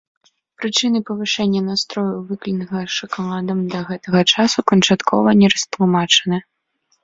Прычыны 0.61 0.99
павышэння 1.09 1.61
настрою, 1.65 2.15
выкліканага 2.31 2.79
шакаладам, 2.97 3.59
да 3.77 3.85
гэтага 3.93 4.19
часу 4.35 4.59
канчаткова 4.75 5.29
не 5.45 5.55
растлумачаны. 5.57 6.37